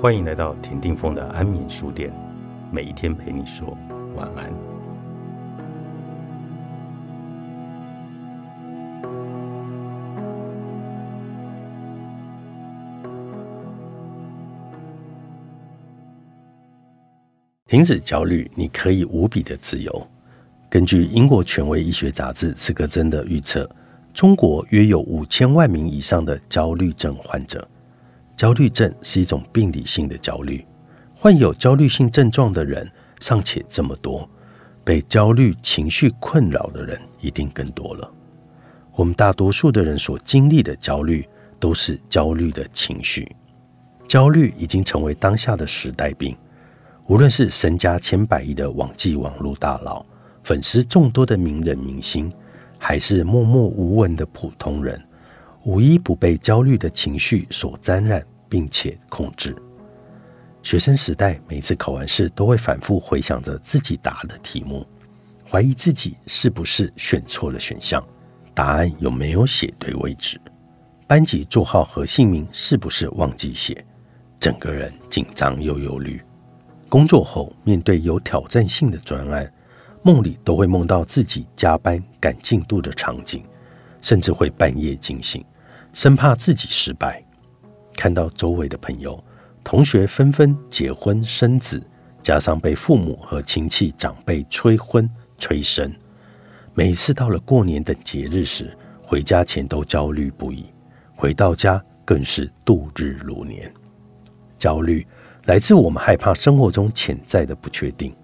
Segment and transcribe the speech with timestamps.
[0.00, 2.10] 欢迎来到田定峰的安眠书店，
[2.72, 3.76] 每一天陪你说
[4.16, 4.50] 晚安。
[17.66, 20.08] 停止焦虑，你可以无比的自由。
[20.70, 23.68] 根据英国权威医学杂志《刺格针》的预测，
[24.14, 27.68] 中国约有五千万名以上的焦虑症患者。
[28.40, 30.64] 焦虑症是一种病理性的焦虑，
[31.14, 32.90] 患有焦虑性症状的人
[33.20, 34.26] 尚且这么多，
[34.82, 38.10] 被焦虑情绪困扰的人一定更多了。
[38.94, 43.30] 我们大多数的人所经历的焦虑，都是焦虑的情绪。
[44.08, 46.34] 焦虑已经成为当下的时代病，
[47.08, 50.02] 无论是身家千百亿的网际网络大佬，
[50.44, 52.32] 粉丝众多的名人明星，
[52.78, 54.98] 还是默默无闻的普通人。
[55.64, 59.54] 无一不被焦虑的情绪所沾染，并且控制。
[60.62, 64.86] 学生时代，每次考完试都会反复回想着自己答的题目，
[65.48, 68.02] 怀疑自己是不是选错了选项，
[68.54, 70.40] 答案有没有写对位置，
[71.06, 73.84] 班级座号和姓名是不是忘记写，
[74.38, 76.22] 整个人紧张又忧虑。
[76.88, 79.52] 工作后，面对有挑战性的专案，
[80.02, 83.44] 梦里都会梦到自己加班赶进度的场景。
[84.02, 85.44] 甚至会半夜惊醒，
[85.92, 87.22] 生怕自己失败。
[87.96, 89.22] 看到周围的朋友、
[89.62, 91.82] 同学纷纷结婚生子，
[92.22, 95.92] 加上被父母和亲戚长辈催婚催生，
[96.74, 100.66] 每次到了过年等节日时，回家前都焦虑不已，
[101.14, 103.70] 回到家更是度日如年。
[104.56, 105.06] 焦虑
[105.44, 108.14] 来自我们害怕生活中潜在的不确定。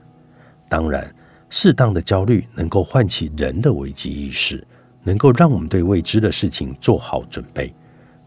[0.69, 1.15] 当然，
[1.49, 4.67] 适当的焦虑能够唤起人的危机意识。
[5.07, 7.73] 能够让我们对未知的事情做好准备，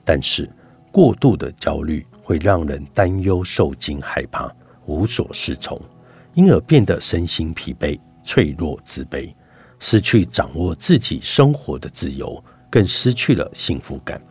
[0.06, 0.50] 但是
[0.94, 4.50] 过度的焦虑会让人担忧、受惊、害怕、
[4.86, 5.78] 无所适从，
[6.36, 9.30] 因而变得身心疲惫、脆弱、自卑，
[9.78, 14.22] 失去掌握自己生活的自由，更失去了幸福感。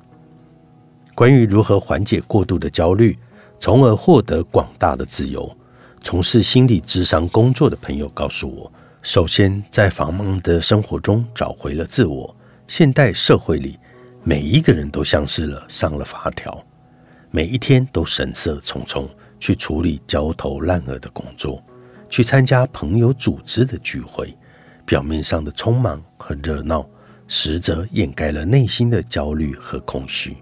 [1.15, 3.19] 关于如何缓解过度的焦虑，
[3.61, 5.55] 从而获得广大的自由，
[6.01, 8.73] 从事心理智商工作的朋友告诉我：
[9.03, 12.35] 首先，在繁忙的生活中找回了自我。
[12.69, 13.79] 现代社会里，
[14.23, 16.63] 每一个人都像是了上了发条，
[17.31, 19.09] 每一天都神色匆匆
[19.41, 21.65] 去处理焦头烂额的工作，
[22.11, 24.37] 去参加朋友组织的聚会。
[24.85, 26.87] 表面上的匆忙和热闹，
[27.27, 30.37] 实则掩盖了内心的焦虑和空虚。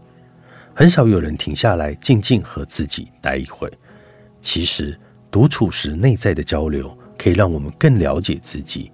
[0.74, 3.72] 很少有人停下来静静和自己待一会。
[4.40, 4.98] 其实，
[5.30, 8.90] 独处时内在的交流，可以让我们更了解自己。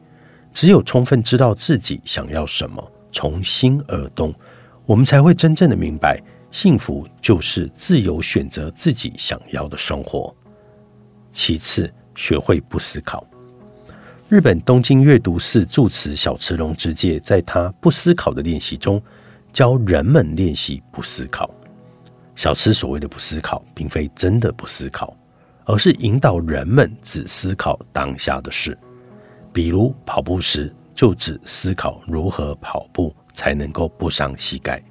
[0.53, 2.93] 只有充分知道自己想要什么。
[3.13, 4.35] 从心而动，
[4.87, 10.35] 我们才会真正的明白，幸福就是自由选择自己想要的生活。
[11.31, 13.25] 其次，学会不思考。
[14.29, 19.01] 日本东京阅读室住持小池龙之介在他不思考的练习中，
[19.53, 21.51] 教人们练习不思考。
[22.35, 25.15] 小池所谓的不思考，并非真的不思考，
[25.67, 28.77] 而是引导人们只思考当下的事，
[29.53, 30.75] 比如跑步时。
[30.95, 34.83] 就只思考如何跑步才能够不伤膝盖，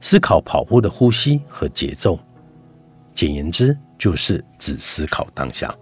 [0.00, 2.18] 思考跑步的呼吸和节奏。
[3.14, 5.74] 简言之，就是只思考当下，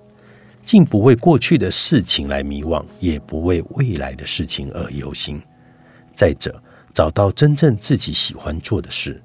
[0.65, 5.41] 既不为过去的事情来迷惘，也不为未来的事情而忧心。
[6.15, 6.61] 再者，
[6.93, 9.23] 找到真正自己喜欢做的事。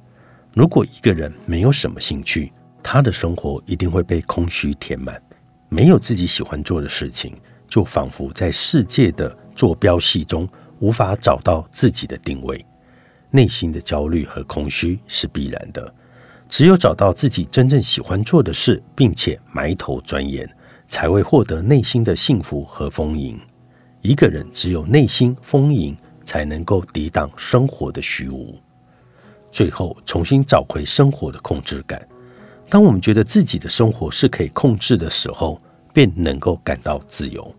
[0.54, 5.22] 如果一个人没有什么兴趣，他的生活一定会被空虚填满。
[5.68, 7.36] 没有自己喜欢做的事情，
[7.68, 9.36] 就仿佛在世界的。
[9.56, 10.46] 坐标系中
[10.80, 12.66] 无法找到自己的定位，
[13.32, 15.96] 内心的焦虑和空虚是必然的。
[16.50, 20.46] 只有找到自己真正喜欢做的事，并且埋头钻研，
[20.90, 23.40] 才会获得内心的幸福和丰盈。
[24.02, 25.96] 一个人只有内心丰盈，
[26.26, 28.56] 才能够抵挡生活的虚无，
[29.54, 32.06] 最后重新找回生活的控制感。
[32.70, 35.62] 当我们觉得自己的生活是可以控制的时候，
[35.94, 37.56] 便能够感到自由。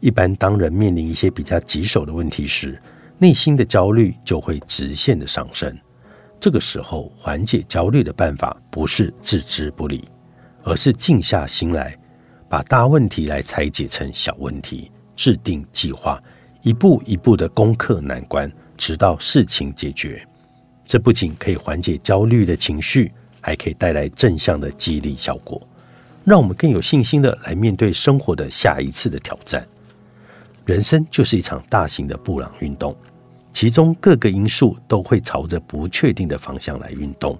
[0.00, 2.80] 一般当人面临一些比较棘手的问题时，
[3.18, 5.76] 内心的焦虑就会直线的上升。
[6.38, 10.04] 这个时候，缓解焦虑的办法不是置之不理，
[10.62, 11.98] 而是静下心来，
[12.48, 16.22] 把大问题来拆解成小问题，制定计划，
[16.62, 20.22] 一步一步的攻克难关，直到事情解决。
[20.84, 23.10] 这不仅可以缓解焦虑的情绪，
[23.40, 25.66] 还可以带来正向的激励效果，
[26.22, 29.66] 让我们更有信心的来面对生活的下一次的挑战。
[30.66, 32.94] 人生就是一场大型的布朗运动，
[33.52, 37.38] 其中各个因素都会朝着不确定的方向来运动。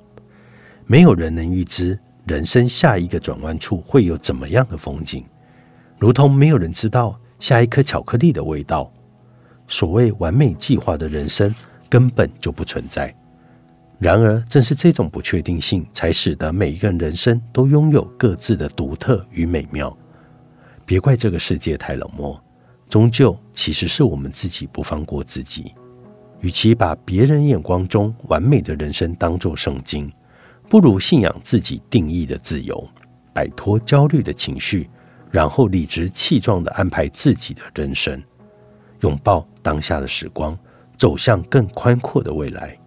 [0.87, 5.25] 没有人能预知人生下一个转弯处会有怎么样的风景，
[5.99, 8.89] 如同没有人知道下一颗巧克力的味道。
[9.67, 11.53] 所谓完美计划的人生
[11.89, 13.13] 根本就不存在。
[13.99, 19.97] 然而，正是这种不确定性，才使得每一个人人生都拥有各自的独特与美妙。
[20.85, 22.41] 别怪这个世界太冷漠，
[22.89, 25.75] 终究其实是我们自己不放过自己。
[26.41, 30.13] 与其把别人眼光中完美的人生当作圣经，
[30.69, 32.89] 不如信仰自己定义的自由，
[33.33, 34.89] 摆脱焦虑的情绪，
[35.31, 38.23] 然后理直气壮地安排自己的人生，
[39.01, 40.57] 拥抱当下的时光，
[40.99, 42.79] 走向更宽阔的未来。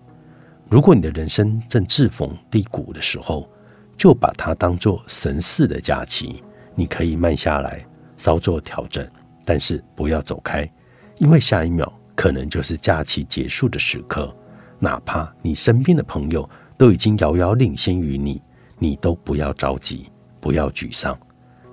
[0.69, 3.49] 如果你的人生正自逢低谷的时候，
[3.97, 6.43] 就把它当作神似的假期，
[6.75, 7.83] 你可以慢下来，
[8.15, 9.05] 稍作调整，
[9.49, 10.71] 但是不要走开，
[11.17, 14.31] 因为下一秒可能就是假期结束的时刻，
[14.77, 16.47] 哪怕你身边的朋友。
[16.77, 18.41] 都已经遥遥领先于你，
[18.77, 20.09] 你都不要着急，
[20.39, 21.19] 不要沮丧。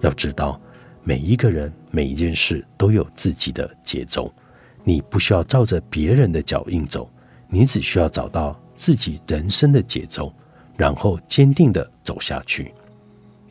[0.01, 0.61] 要知道，
[1.05, 4.35] 每一个人、每一件事都有自己的节奏，
[4.83, 7.09] 你不需要照着别人的脚印走，
[7.49, 10.35] 你只需要找到自己人生的节奏，
[10.77, 12.75] 然后坚定的走下去。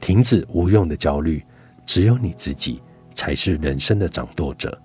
[0.01, 1.42] 停止无用的焦虑，
[1.86, 2.81] 只有你自己
[3.16, 4.78] 才是人生的掌舵者。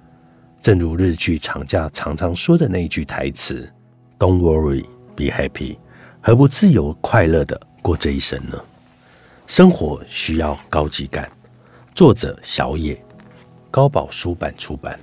[0.63, 3.71] 正如日剧《长家》常常说的那一句台词
[4.19, 4.85] ：“Don't worry,
[5.17, 5.77] be happy。”
[6.23, 8.63] 何不自由快乐的过这一生呢？
[9.47, 11.31] 生活需要高级感。
[11.95, 13.03] 作者：小野，
[13.71, 15.01] 高宝书版出版。